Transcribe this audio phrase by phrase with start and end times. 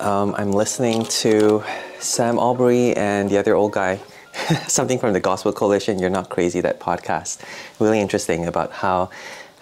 [0.00, 1.62] um, I'm listening to
[1.98, 4.00] Sam Allberry and the other old guy,
[4.68, 7.40] something from the Gospel Coalition, You're Not Crazy, that podcast.
[7.80, 9.10] Really interesting about how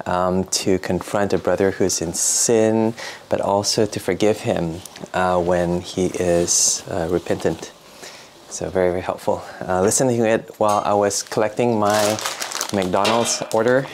[0.05, 2.95] um, to confront a brother who's in sin,
[3.29, 4.81] but also to forgive him
[5.15, 7.73] uh, when he is uh, repentant.
[8.49, 9.43] So, very, very helpful.
[9.67, 12.19] Uh, listening to it while I was collecting my
[12.73, 13.87] McDonald's order.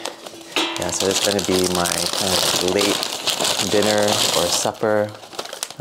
[0.57, 4.03] Yeah, so it's going to be my kind of late dinner
[4.37, 5.11] or supper.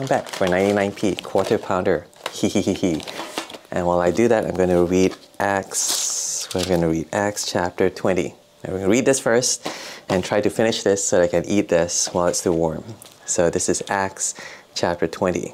[0.01, 2.07] I'm back for 99p, quarter pounder.
[2.31, 3.03] Hee.
[3.69, 6.49] And while I do that, I'm going to read Acts.
[6.55, 8.33] We're going to read Acts chapter 20.
[8.63, 9.67] I'm going to read this first
[10.09, 12.83] and try to finish this so that I can eat this while it's still warm.
[13.27, 14.33] So this is Acts
[14.73, 15.53] chapter 20.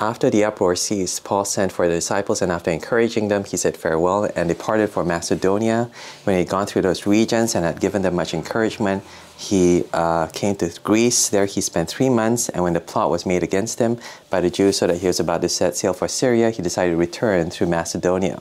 [0.00, 3.76] After the uproar ceased, Paul sent for the disciples, and after encouraging them, he said
[3.76, 5.90] farewell and departed for Macedonia.
[6.24, 9.04] When he had gone through those regions and had given them much encouragement,
[9.36, 11.28] he uh, came to Greece.
[11.28, 13.98] There he spent three months, and when the plot was made against him
[14.30, 16.92] by the Jews so that he was about to set sail for Syria, he decided
[16.92, 18.40] to return through Macedonia.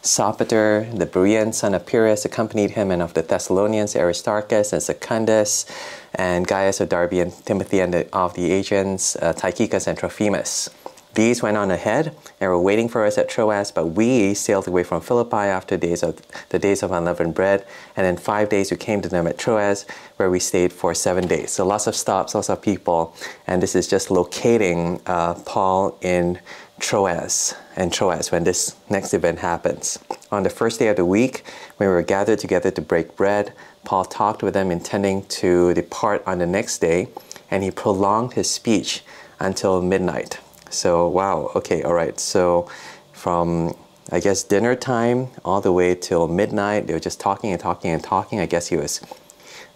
[0.00, 5.66] Sopater, the Berean son of Pyrrhus, accompanied him, and of the Thessalonians, Aristarchus and Secundus,
[6.14, 10.70] and Gaius of Derbe, and Timothy, and the, of the Asians, uh, Tychicus and Trophimus.
[11.14, 14.82] These went on ahead and were waiting for us at Troas, but we sailed away
[14.82, 17.64] from Philippi after days of the days of unleavened bread.
[17.96, 21.28] And in five days we came to them at Troas, where we stayed for seven
[21.28, 21.52] days.
[21.52, 23.14] So lots of stops, lots of people,
[23.46, 26.40] and this is just locating uh, Paul in
[26.80, 30.00] Troas and Troas when this next event happens.
[30.32, 31.44] On the first day of the week,
[31.76, 33.52] when we were gathered together to break bread,
[33.84, 37.08] Paul talked with them, intending to depart on the next day,
[37.50, 39.04] and he prolonged his speech
[39.38, 40.40] until midnight.
[40.74, 42.18] So, wow, okay, all right.
[42.18, 42.68] So,
[43.12, 43.74] from
[44.12, 47.90] I guess dinner time all the way till midnight, they were just talking and talking
[47.90, 48.38] and talking.
[48.38, 49.00] I guess he was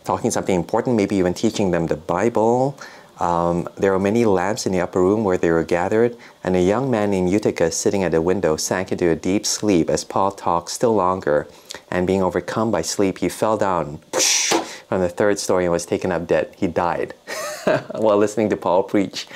[0.04, 2.78] talking something important, maybe even teaching them the Bible.
[3.20, 6.62] Um, there were many lamps in the upper room where they were gathered, and a
[6.62, 10.30] young man named Eutychus, sitting at the window, sank into a deep sleep as Paul
[10.30, 11.48] talked still longer.
[11.90, 13.98] And being overcome by sleep, he fell down
[14.88, 16.54] from the third story and was taken up dead.
[16.56, 17.14] He died
[17.92, 19.26] while listening to Paul preach.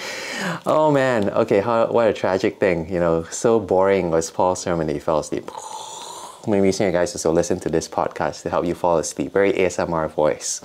[0.66, 2.93] Oh man, okay, how, what a tragic thing.
[2.93, 5.50] You know, so boring was Paul's sermon that he fell asleep.
[6.47, 9.32] Maybe you guys also listen to this podcast to help you fall asleep.
[9.32, 10.61] Very ASMR voice.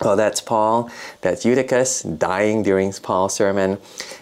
[0.00, 0.90] Well, that's Paul.
[1.22, 3.78] That's Eutychus dying during Paul's sermon.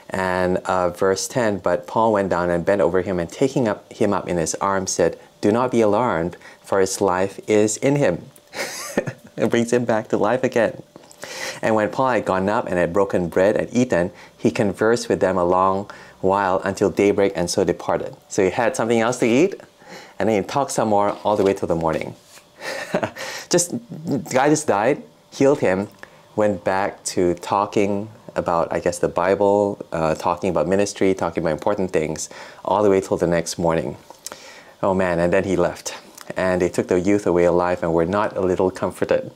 [0.08, 3.92] And uh, verse 10 But Paul went down and bent over him and taking up
[3.92, 7.96] him up in his arms said, Do not be alarmed, for his life is in
[7.96, 8.24] him.
[9.36, 10.82] it brings him back to life again.
[11.62, 15.20] And when Paul had gone up and had broken bread and eaten, he conversed with
[15.20, 15.90] them a long
[16.20, 18.16] while until daybreak and so departed.
[18.28, 19.54] So he had something else to eat,
[20.18, 22.14] and then he talked some more all the way till the morning.
[23.48, 23.72] just
[24.06, 25.02] the guy just died
[25.36, 25.88] healed him,
[26.34, 31.52] went back to talking about, I guess, the Bible, uh, talking about ministry, talking about
[31.52, 32.28] important things,
[32.64, 33.96] all the way till the next morning.
[34.82, 35.94] Oh man, and then he left.
[36.36, 39.30] And they took the youth away alive and were not a little comforted.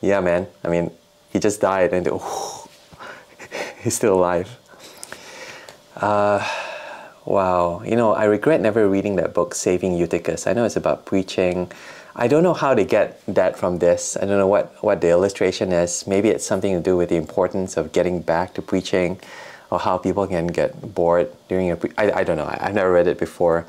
[0.00, 0.48] Yeah, man.
[0.64, 0.90] I mean,
[1.36, 2.66] he just died and oh,
[3.82, 4.48] he's still alive.
[5.94, 6.40] Uh,
[7.26, 7.82] wow.
[7.84, 10.46] You know, I regret never reading that book, Saving Eutychus.
[10.46, 11.70] I know it's about preaching
[12.18, 14.16] I don't know how to get that from this.
[14.16, 16.06] I don't know what, what the illustration is.
[16.06, 19.20] Maybe it's something to do with the importance of getting back to preaching
[19.70, 22.46] or how people can get bored during a pre- I, I don't know.
[22.46, 23.66] I, have never read it before.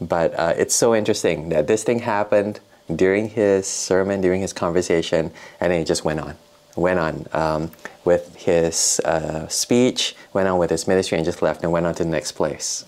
[0.00, 5.30] But uh, it's so interesting that this thing happened during his sermon, during his conversation,
[5.60, 6.36] and then it just went on.
[6.76, 7.70] Went on um,
[8.04, 11.94] with his uh, speech, went on with his ministry, and just left and went on
[11.96, 12.84] to the next place.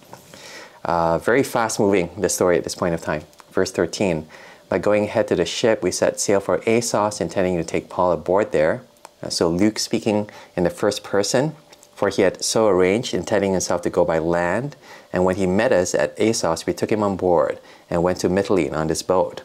[0.85, 3.23] Uh, very fast moving, the story at this point of time.
[3.53, 4.27] Verse 13
[4.73, 8.11] by going ahead to the ship, we set sail for Assos, intending to take Paul
[8.11, 8.81] aboard there.
[9.23, 11.55] Uh, so Luke speaking in the first person,
[11.95, 14.75] for he had so arranged, intending himself to go by land.
[15.13, 17.59] And when he met us at Assos, we took him on board
[17.91, 19.43] and went to Mytilene on this boat.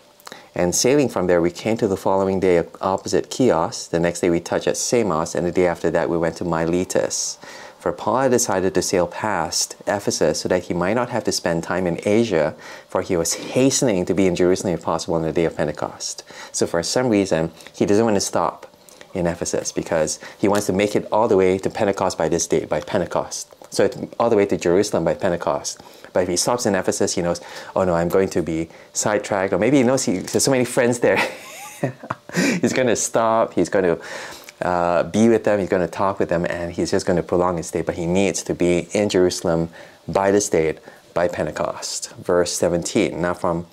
[0.57, 3.87] And sailing from there, we came to the following day opposite Chios.
[3.87, 6.43] The next day, we touched at Samos, and the day after that, we went to
[6.43, 7.37] Miletus.
[7.77, 11.31] For Paul had decided to sail past Ephesus so that he might not have to
[11.31, 12.55] spend time in Asia,
[12.89, 16.23] for he was hastening to be in Jerusalem if possible on the day of Pentecost.
[16.51, 18.65] So, for some reason, he doesn't want to stop
[19.13, 22.47] in Ephesus because he wants to make it all the way to Pentecost by this
[22.47, 23.55] date, by Pentecost.
[23.69, 25.81] So, it's all the way to Jerusalem by Pentecost.
[26.13, 27.41] But if he stops in Ephesus, he knows,
[27.75, 29.53] oh no, I'm going to be sidetracked.
[29.53, 31.17] Or maybe he knows he, there's so many friends there.
[32.35, 36.17] he's going to stop, he's going to uh, be with them, he's going to talk
[36.17, 37.81] with them, and he's just going to prolong his stay.
[37.81, 39.69] But he needs to be in Jerusalem
[40.07, 40.79] by this date,
[41.13, 42.13] by Pentecost.
[42.15, 43.21] Verse 17.
[43.21, 43.67] Now from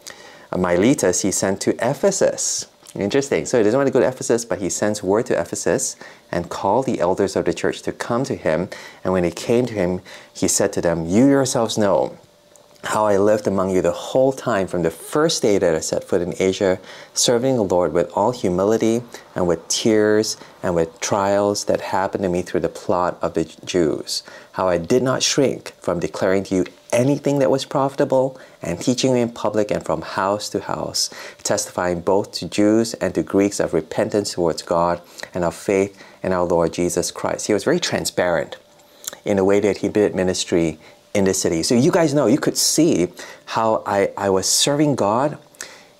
[0.55, 3.45] Miletus he sent to Ephesus, Interesting.
[3.45, 5.97] So he doesn't want to go to Ephesus, but he sends word to Ephesus
[6.31, 8.69] and called the elders of the church to come to him.
[9.03, 10.01] And when they came to him,
[10.33, 12.17] he said to them, You yourselves know
[12.87, 16.05] how I lived among you the whole time from the first day that I set
[16.05, 16.79] foot in Asia,
[17.15, 19.03] serving the Lord with all humility
[19.35, 23.45] and with tears and with trials that happened to me through the plot of the
[23.65, 24.23] Jews.
[24.53, 26.65] How I did not shrink from declaring to you
[26.95, 31.11] anything that was profitable and teaching in public and from house to house,
[31.43, 35.01] testifying both to Jews and to Greeks of repentance towards God
[35.35, 37.47] and of faith in our Lord Jesus Christ.
[37.47, 38.57] He was very transparent
[39.25, 40.79] in the way that he did ministry
[41.15, 41.63] in the city.
[41.63, 43.09] So you guys know, you could see
[43.47, 45.39] how I, I was serving God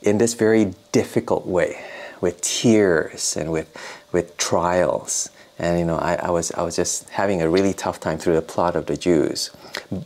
[0.03, 1.85] in this very difficult way
[2.21, 3.75] with tears and with,
[4.13, 5.31] with trials.
[5.59, 8.35] And you know, I, I, was, I was just having a really tough time through
[8.35, 9.51] the plot of the Jews.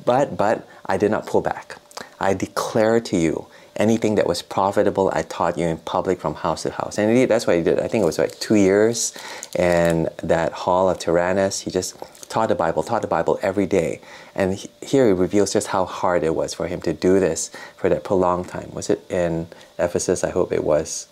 [0.04, 1.76] But, but I did not pull back.
[2.20, 3.46] I declare to you
[3.78, 6.98] anything that was profitable, I taught you in public from house to house.
[6.98, 7.78] And indeed, that's what he did.
[7.78, 9.16] I think it was like two years
[9.56, 11.60] in that hall of Tyrannus.
[11.60, 11.96] He just
[12.28, 14.00] taught the Bible, taught the Bible every day.
[14.34, 17.50] And he, here he reveals just how hard it was for him to do this
[17.76, 18.70] for that prolonged time.
[18.72, 19.46] Was it in
[19.78, 20.24] Ephesus?
[20.24, 21.08] I hope it was.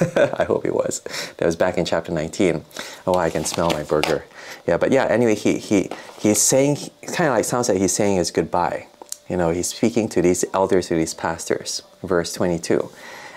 [0.38, 1.00] I hope he was.
[1.38, 2.64] That was back in chapter 19.
[3.06, 4.24] Oh, I can smell my burger.
[4.66, 8.16] Yeah, but yeah, anyway, he, he, he's saying, kind of like sounds like he's saying
[8.16, 8.86] his goodbye.
[9.28, 11.82] You know, he's speaking to these elders, to these pastors.
[12.02, 12.90] Verse 22.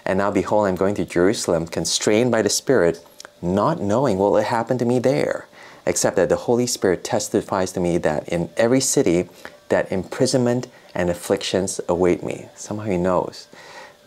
[0.05, 3.05] And now behold, I'm going to Jerusalem, constrained by the Spirit,
[3.41, 5.47] not knowing what will happen to me there
[5.85, 9.29] except that the Holy Spirit testifies to me that in every city
[9.69, 12.47] that imprisonment and afflictions await me.
[12.55, 13.47] Somehow he knows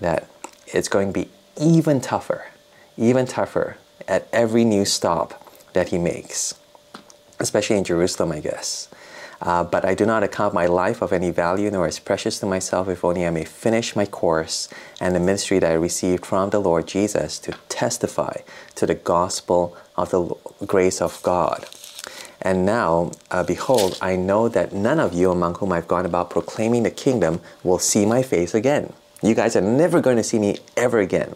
[0.00, 0.28] that
[0.66, 2.46] it's going to be even tougher,
[2.96, 3.76] even tougher
[4.08, 5.40] at every new stop
[5.72, 6.54] that he makes,
[7.38, 8.88] especially in Jerusalem, I guess.
[9.40, 12.46] Uh, but I do not account my life of any value, nor as precious to
[12.46, 14.68] myself, if only I may finish my course
[15.00, 18.38] and the ministry that I received from the Lord Jesus to testify
[18.76, 20.34] to the gospel of the
[20.64, 21.66] grace of God.
[22.40, 26.30] And now, uh, behold, I know that none of you among whom I've gone about
[26.30, 28.92] proclaiming the kingdom will see my face again.
[29.24, 31.34] You guys are never going to see me ever again.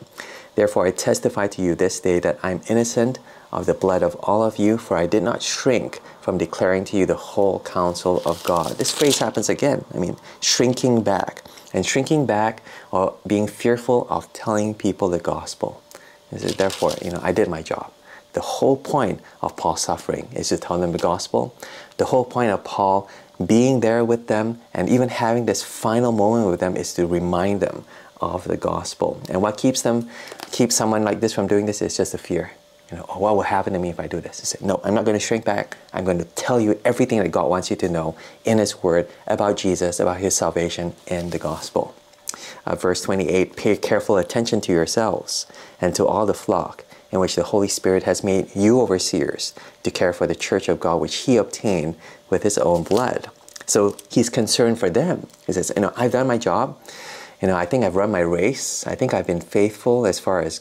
[0.56, 3.18] Therefore, I testify to you this day that I'm innocent
[3.50, 6.98] of the blood of all of you, for I did not shrink from declaring to
[6.98, 8.72] you the whole counsel of God.
[8.72, 9.86] This phrase happens again.
[9.94, 11.44] I mean, shrinking back.
[11.72, 15.82] And shrinking back or being fearful of telling people the gospel.
[16.30, 17.90] Therefore, you know, I did my job.
[18.34, 21.54] The whole point of Paul's suffering is to tell them the gospel.
[21.96, 23.08] The whole point of Paul
[23.44, 27.60] being there with them and even having this final moment with them is to remind
[27.60, 27.84] them
[28.20, 29.20] of the gospel.
[29.28, 30.08] And what keeps them,
[30.50, 32.52] keeps someone like this from doing this is just a fear.
[32.90, 34.38] You know, oh, what will happen to me if I do this?
[34.38, 35.76] Said, no, I'm not going to shrink back.
[35.92, 39.08] I'm going to tell you everything that God wants you to know in His Word
[39.26, 41.94] about Jesus, about His salvation in the gospel.
[42.64, 45.46] Uh, verse 28 Pay careful attention to yourselves
[45.80, 49.90] and to all the flock in which the Holy Spirit has made you overseers to
[49.90, 51.96] care for the church of God, which He obtained
[52.28, 53.30] with His own blood.
[53.66, 55.26] So He's concerned for them.
[55.46, 56.78] He says, You know, I've done my job.
[57.40, 58.86] You know, I think I've run my race.
[58.86, 60.60] I think I've been faithful as far as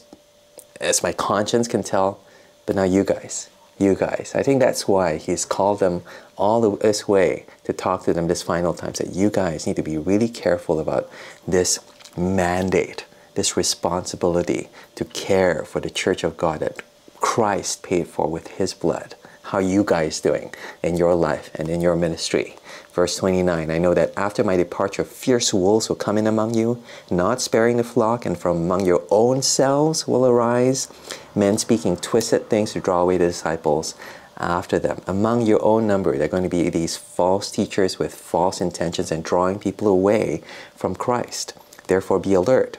[0.80, 2.20] as my conscience can tell.
[2.66, 3.48] But now you guys,
[3.78, 4.32] you guys.
[4.34, 6.02] I think that's why He's called them
[6.36, 8.92] all this way to talk to them this final time.
[8.92, 11.10] That you guys need to be really careful about
[11.46, 11.80] this
[12.16, 13.04] mandate
[13.38, 16.82] this responsibility to care for the church of God that
[17.20, 19.14] Christ paid for with his blood.
[19.42, 20.52] How you guys doing
[20.82, 22.56] in your life and in your ministry?
[22.92, 26.82] Verse 29 I know that after my departure, fierce wolves will come in among you,
[27.12, 30.88] not sparing the flock, and from among your own selves will arise
[31.36, 33.94] men speaking twisted things to draw away the disciples
[34.36, 35.00] after them.
[35.06, 39.12] Among your own number, there are going to be these false teachers with false intentions
[39.12, 40.42] and drawing people away
[40.74, 41.54] from Christ.
[41.86, 42.78] Therefore, be alert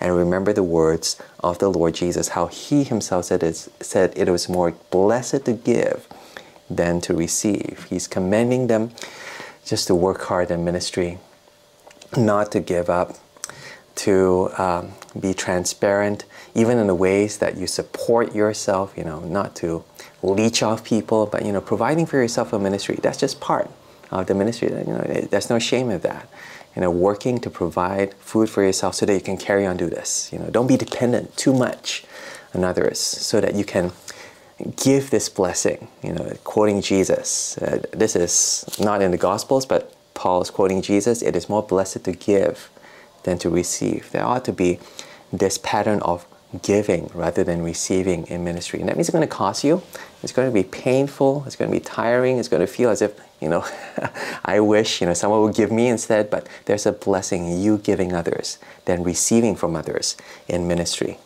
[0.00, 4.28] and remember the words of the Lord Jesus, how he himself said it, said it
[4.28, 6.06] was more blessed to give
[6.70, 7.86] than to receive.
[7.88, 8.92] He's commending them
[9.64, 11.18] just to work hard in ministry,
[12.16, 13.16] not to give up,
[13.96, 16.24] to um, be transparent,
[16.54, 19.84] even in the ways that you support yourself, you know, not to
[20.22, 23.68] leech off people, but, you know, providing for yourself a ministry, that's just part
[24.12, 24.68] of the ministry.
[24.68, 26.28] You know, there's no shame in that
[26.78, 29.90] you know, working to provide food for yourself so that you can carry on do
[29.90, 30.32] this.
[30.32, 32.04] You know, don't be dependent too much
[32.54, 33.90] on others so that you can
[34.76, 35.88] give this blessing.
[36.04, 37.58] You know, quoting Jesus.
[37.58, 41.20] Uh, this is not in the Gospels, but Paul is quoting Jesus.
[41.20, 42.70] It is more blessed to give
[43.24, 44.12] than to receive.
[44.12, 44.78] There ought to be
[45.32, 46.27] this pattern of
[46.62, 48.80] giving rather than receiving in ministry.
[48.80, 49.82] And that means it's going to cost you.
[50.22, 51.44] It's going to be painful.
[51.46, 52.38] It's going to be tiring.
[52.38, 53.66] It's going to feel as if, you know,
[54.44, 57.78] I wish, you know, someone would give me instead, but there's a blessing in you
[57.78, 60.16] giving others than receiving from others
[60.48, 61.18] in ministry.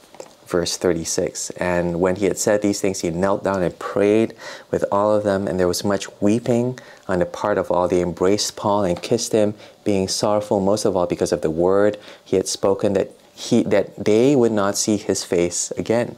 [0.47, 1.50] Verse 36.
[1.50, 4.35] And when he had said these things, he knelt down and prayed
[4.71, 7.88] with all of them, and there was much weeping on the part of all.
[7.88, 11.97] They embraced Paul and kissed him, being sorrowful most of all because of the word
[12.23, 16.17] he had spoken that he, that they would not see his face again.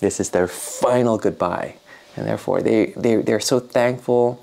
[0.00, 1.76] This is their final goodbye.
[2.16, 4.40] And therefore, they, they, they're so thankful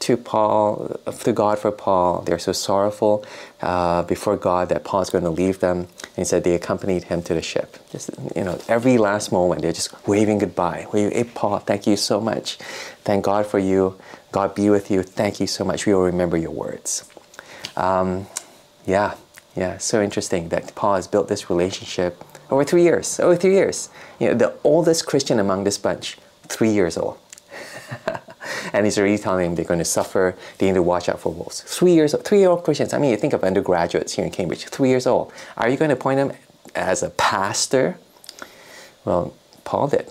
[0.00, 2.22] to Paul, to God for Paul.
[2.22, 3.24] They're so sorrowful
[3.60, 5.78] uh, before God that Paul's going to leave them.
[5.78, 7.76] And he said they accompanied him to the ship.
[7.90, 10.88] Just, you know, every last moment, they're just waving goodbye.
[10.90, 12.56] Hey, Paul, thank you so much.
[13.04, 13.96] Thank God for you.
[14.32, 15.04] God be with you.
[15.04, 15.86] Thank you so much.
[15.86, 17.08] We will remember your words.
[17.76, 18.26] Um,
[18.86, 19.14] yeah,
[19.54, 23.20] yeah, so interesting that Paul has built this relationship over three years.
[23.20, 23.90] Over three years.
[24.18, 26.18] You know, the oldest Christian among this bunch,
[26.48, 27.18] three years old.
[28.72, 31.32] and he's already telling them they're going to suffer, they need to watch out for
[31.32, 31.60] wolves.
[31.60, 32.92] Three years old, three-year-old Christians.
[32.94, 35.32] I mean, you think of undergraduates here in Cambridge, three years old.
[35.56, 36.32] Are you going to appoint them
[36.74, 37.98] as a pastor?
[39.04, 40.10] Well, Paul did.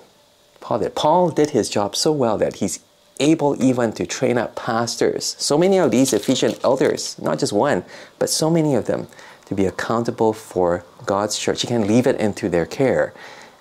[0.59, 0.95] Paul did.
[0.95, 2.79] Paul did his job so well that he's
[3.21, 5.35] able even to train up pastors.
[5.39, 7.85] So many of these Ephesian elders, not just one,
[8.19, 9.07] but so many of them,
[9.45, 11.61] to be accountable for God's church.
[11.61, 13.13] He can leave it into their care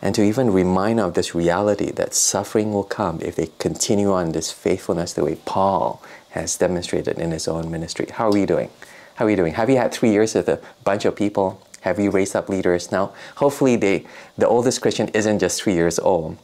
[0.03, 4.33] and to even remind of this reality that suffering will come if they continue on
[4.33, 8.07] this faithfulness the way Paul has demonstrated in his own ministry.
[8.11, 8.71] How are we doing?
[9.17, 9.53] How are we doing?
[9.55, 11.61] Have you had three years with a bunch of people?
[11.83, 12.93] Have you raised up leaders?
[12.93, 14.07] Now, hopefully, they,
[14.39, 16.39] the oldest Christian isn't just three years old.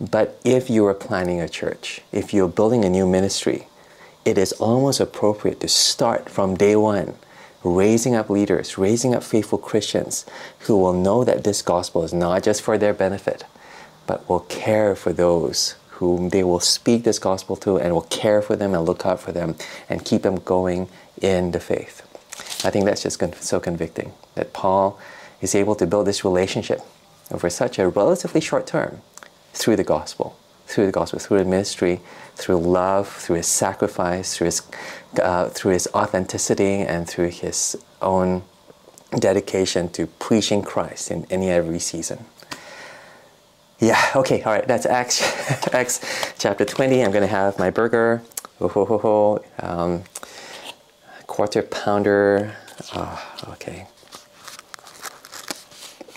[0.00, 3.66] But if you are planning a church, if you're building a new ministry,
[4.24, 7.14] it is almost appropriate to start from day one
[7.64, 10.24] raising up leaders, raising up faithful Christians
[10.60, 13.44] who will know that this gospel is not just for their benefit,
[14.06, 18.40] but will care for those whom they will speak this gospel to and will care
[18.40, 19.56] for them and look out for them
[19.88, 20.88] and keep them going
[21.20, 22.02] in the faith.
[22.64, 24.98] I think that's just so convicting that Paul
[25.40, 26.80] is able to build this relationship
[27.32, 29.02] over such a relatively short term
[29.52, 30.36] through the gospel
[30.68, 31.98] through the gospel, through the ministry,
[32.36, 34.62] through love, through his sacrifice, through his,
[35.20, 38.42] uh, through his authenticity, and through his own
[39.18, 42.26] dedication to preaching Christ in any every season.
[43.80, 45.22] Yeah, okay, all right, that's Acts,
[45.72, 47.02] Acts chapter 20.
[47.02, 48.22] I'm going to have my burger,
[48.60, 50.04] oh, ho, ho, ho, um,
[51.26, 52.54] quarter pounder.
[52.94, 53.86] Oh, okay.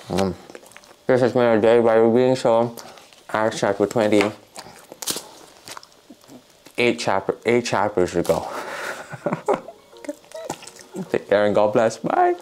[0.09, 0.35] Um,
[1.07, 2.75] this has been a day by reading so
[3.33, 4.31] Acts chapter 20
[6.77, 8.47] eight chapter eight chapters ago.
[11.09, 11.97] Take care and God bless.
[11.97, 12.35] Bye.